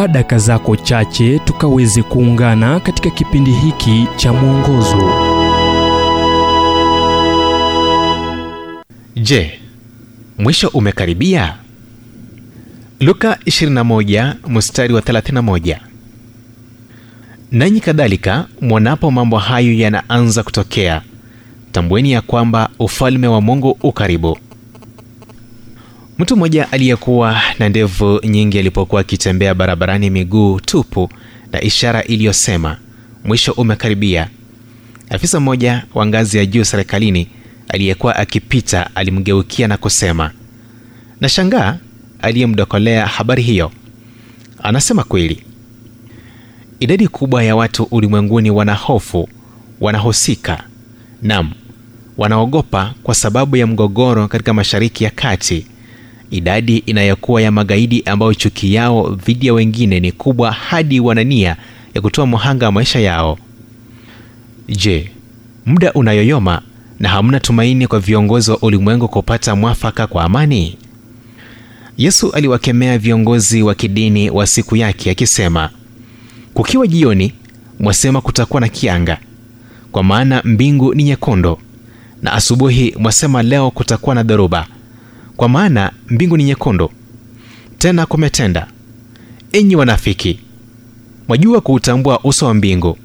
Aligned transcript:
chukua 0.00 0.08
daka 0.12 0.38
zako 0.38 0.76
chache 0.76 1.38
tukaweze 1.38 2.02
kuungana 2.02 2.80
katika 2.80 3.10
kipindi 3.10 3.50
hiki 3.52 4.06
cha 4.16 4.32
mwongozo. 4.32 5.12
Je, 9.16 9.60
mwisho 10.38 10.68
umekaribia? 10.68 11.56
Luka 13.00 13.38
21 13.46 14.34
mstari 14.48 14.94
wa 14.94 15.00
31. 15.00 15.76
Nanyi 17.52 17.80
kadhalika 17.80 18.46
mwonapo 18.60 19.10
mambo 19.10 19.38
hayo 19.38 19.72
yanaanza 19.72 20.42
kutokea, 20.42 21.02
tambueni 21.72 22.12
ya 22.12 22.20
kwamba 22.20 22.68
ufalme 22.78 23.26
wa 23.26 23.40
Mungu 23.40 23.70
ukaribu 23.82 23.92
karibu. 23.92 24.49
Mtu 26.20 26.36
mmoja 26.36 26.72
aliyekuwa 26.72 27.42
na 27.58 27.68
ndevu 27.68 28.20
nyingi 28.24 28.58
alipokuwa 28.58 29.00
akitembea 29.00 29.54
barabarani 29.54 30.10
miguu 30.10 30.60
tupu 30.60 31.10
na 31.52 31.60
ishara 31.62 32.02
iliyosema 32.02 32.76
mwisho 33.24 33.52
umekaribia, 33.52 34.28
afisa 35.10 35.40
mmoja 35.40 35.84
wa 35.94 36.06
ngazi 36.06 36.38
ya 36.38 36.46
juu 36.46 36.64
serikalini 36.64 37.28
aliyekuwa 37.68 38.16
akipita 38.16 38.96
alimgeukia 38.96 39.68
na 39.68 39.76
kusema, 39.76 40.30
nashangaa 41.20 41.76
aliyemdokolea 42.22 43.06
habari 43.06 43.42
hiyo. 43.42 43.72
Anasema 44.62 45.04
kweli. 45.04 45.42
Idadi 46.80 47.08
kubwa 47.08 47.42
ya 47.44 47.56
watu 47.56 47.82
ulimwenguni 47.90 48.50
wanahofu 48.50 49.28
wanahusika, 49.80 50.64
nam 51.22 51.50
wanaogopa 52.16 52.94
kwa 53.02 53.14
sababu 53.14 53.56
ya 53.56 53.66
mgogoro 53.66 54.28
katika 54.28 54.54
Mashariki 54.54 55.04
ya 55.04 55.10
Kati, 55.10 55.66
idadi 56.30 56.76
inayokuwa 56.76 57.42
ya 57.42 57.50
magaidi 57.50 58.02
ambao 58.06 58.34
chuki 58.34 58.74
yao 58.74 59.10
dhidi 59.26 59.46
ya 59.46 59.52
wengine 59.54 60.00
ni 60.00 60.12
kubwa 60.12 60.52
hadi 60.52 61.00
wana 61.00 61.24
nia 61.24 61.56
ya 61.94 62.00
kutoa 62.00 62.26
muhanga 62.26 62.66
wa 62.66 62.72
maisha 62.72 63.00
yao. 63.00 63.38
Je, 64.68 65.10
muda 65.66 65.92
unayoyoma 65.92 66.62
na 67.00 67.08
hamna 67.08 67.40
tumaini 67.40 67.86
kwa 67.86 68.00
viongozi 68.00 68.50
wa 68.50 68.58
ulimwengu 68.58 69.08
kupata 69.08 69.56
mwafaka 69.56 70.06
kwa 70.06 70.24
amani? 70.24 70.76
Yesu 71.96 72.30
aliwakemea 72.32 72.98
viongozi 72.98 73.62
wa 73.62 73.74
kidini 73.74 74.30
wa 74.30 74.46
siku 74.46 74.76
yake 74.76 75.10
akisema, 75.10 75.70
kukiwa 76.54 76.86
jioni 76.86 77.32
mwasema 77.80 78.20
kutakuwa 78.20 78.60
na 78.60 78.68
kianga, 78.68 79.18
kwa 79.92 80.02
maana 80.02 80.42
mbingu 80.44 80.94
ni 80.94 81.02
nyekundu, 81.04 81.58
na 82.22 82.32
asubuhi 82.32 82.94
mwasema 82.98 83.42
leo 83.42 83.70
kutakuwa 83.70 84.14
na 84.14 84.22
dhoruba, 84.22 84.66
kwa 85.40 85.48
maana 85.48 85.92
mbingu 86.08 86.36
ni 86.36 86.44
nyekundu. 86.44 86.90
Tena 87.78 88.06
kumetenda. 88.06 88.66
Enyi 89.52 89.76
wanafiki, 89.76 90.40
mwajua 91.28 91.60
kuutambua 91.60 92.20
uso 92.24 92.46
wa 92.46 92.54
mbingu, 92.54 92.98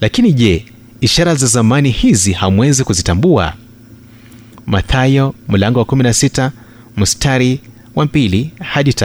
lakini 0.00 0.32
je, 0.32 0.64
ishara 1.00 1.34
za 1.34 1.46
zamani 1.46 1.90
hizi 1.90 2.32
hamwezi 2.32 2.84
kuzitambua? 2.84 3.52
Mathayo 4.66 5.34
mlango 5.48 5.78
wa 5.78 5.84
16 5.84 6.50
mstari 6.96 7.60
hadi. 8.60 8.96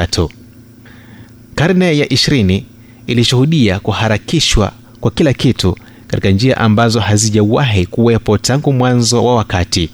Karne 1.55 1.97
ya 1.97 2.13
ishirini 2.13 2.65
ilishuhudia 3.07 3.79
kuharakishwa 3.79 4.71
kwa 4.99 5.11
kila 5.11 5.33
kitu 5.33 5.77
katika 6.07 6.29
njia 6.29 6.57
ambazo 6.57 6.99
hazijawahi 6.99 7.85
kuwepo 7.85 8.37
tangu 8.37 8.73
mwanzo 8.73 9.25
wa 9.25 9.35
wakati. 9.35 9.89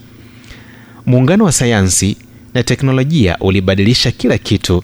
Muungano 1.05 1.44
wa 1.45 1.52
sayansi 1.52 2.17
na 2.54 2.64
teknolojia 2.64 3.38
ulibadilisha 3.40 4.12
kila 4.12 4.38
kitu, 4.38 4.84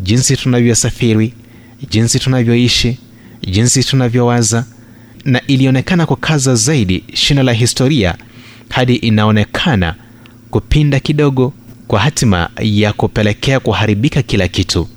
jinsi 0.00 0.36
tunavyosafiri, 0.36 1.34
jinsi 1.90 2.18
tunavyoishi, 2.18 2.98
jinsi 3.50 3.84
tunavyowaza, 3.84 4.64
na 5.24 5.46
ilionekana 5.46 6.06
kukaza 6.06 6.54
zaidi 6.54 7.04
shina 7.14 7.42
la 7.42 7.52
historia 7.52 8.14
hadi 8.68 8.94
inaonekana 8.96 9.94
kupinda 10.50 11.00
kidogo 11.00 11.52
kwa 11.88 12.00
hatima 12.00 12.50
ya 12.60 12.92
kupelekea 12.92 13.60
kuharibika 13.60 14.22
kila 14.22 14.48
kitu. 14.48 14.88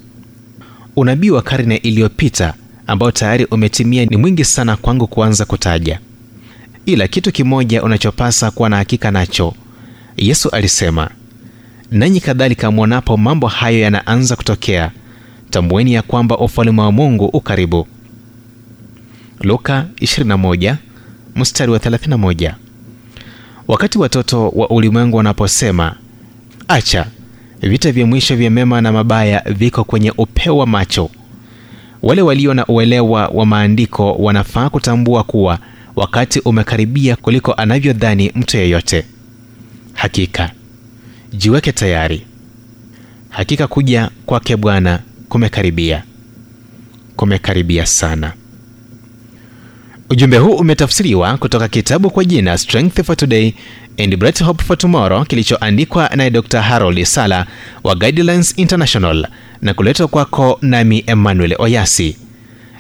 Unabii 0.96 1.30
wa 1.30 1.42
karne 1.42 1.76
iliyopita 1.76 2.54
ambao 2.88 3.12
tayari 3.12 3.46
umetimia 3.46 4.06
ni 4.06 4.18
mwingi 4.18 4.46
sana 4.46 4.78
kwangu 4.78 5.08
kuanza 5.08 5.46
kutaja, 5.46 6.00
ila 6.86 7.08
kitu 7.08 7.32
kimoja 7.32 7.84
unachopasa 7.84 8.52
kuwa 8.52 8.70
na 8.70 8.78
hakika 8.78 9.12
nacho. 9.12 9.54
Yesu 10.18 10.50
alisema, 10.50 11.10
nanyi 11.92 12.20
kadhalika 12.20 12.72
mwonapo 12.72 13.18
mambo 13.18 13.48
hayo 13.48 13.80
yanaanza 13.80 14.36
kutokea, 14.36 14.92
tambueni 15.50 15.94
ya 15.94 16.02
kwamba 16.02 16.38
ufalme 16.38 16.82
wa 16.82 16.92
Mungu 16.92 17.26
ukaribu. 17.26 17.88
Luka 19.42 19.86
21 20.02 20.76
mstari 21.36 21.72
wa 21.72 21.80
31. 21.80 22.54
Wakati 23.68 23.98
watoto 23.98 24.50
wa 24.50 24.70
ulimwengu 24.70 25.18
wanaposema 25.18 25.96
acha, 26.68 27.06
vita 27.62 27.92
vya 27.92 28.06
mwisho 28.06 28.36
vya 28.36 28.50
mema 28.50 28.82
na 28.82 28.92
mabaya 28.92 29.44
viko 29.46 29.84
kwenye 29.84 30.12
upeo 30.18 30.58
wa 30.58 30.68
macho. 30.68 31.10
Wale 32.02 32.22
walio 32.22 32.54
na 32.54 32.66
uelewa 32.68 33.28
wa 33.28 33.46
maandiko 33.46 34.14
wanafaa 34.14 34.70
kutambua 34.70 35.24
kuwa 35.24 35.60
wakati 35.96 36.40
umekaribia 36.40 37.16
kuliko 37.16 37.54
anavyodhani 37.54 38.32
mtu 38.36 38.58
yeyote. 38.58 39.06
Hakika 39.94 40.52
jiweke 41.34 41.72
tayari, 41.72 42.26
hakika 43.30 43.68
kuja 43.68 44.10
kwake 44.26 44.58
Bwana 44.58 45.00
kumekaribia, 45.30 46.04
kumekaribia 47.16 47.86
sana. 47.86 48.34
Ujumbe 50.10 50.38
huu 50.38 50.54
umetafsiriwa 50.56 51.38
kutoka 51.38 51.68
kitabu 51.68 52.10
kwa 52.10 52.26
jina 52.26 52.58
Strength 52.58 53.04
for 53.04 53.18
Today 53.18 53.54
and 53.98 54.18
Bright 54.18 54.44
Hope 54.44 54.64
for 54.64 54.78
Tomorrow 54.78 55.26
kilichoandikwa 55.26 56.10
naye 56.16 56.30
Dr. 56.30 56.62
Harold 56.62 57.04
Sala 57.04 57.48
wa 57.84 57.96
Guidelines 57.96 58.54
International 58.58 59.28
na 59.62 59.74
kuletwa 59.74 60.08
kwako 60.08 60.58
nami 60.62 61.04
Emmanuel 61.08 61.56
Oyasi. 61.60 62.18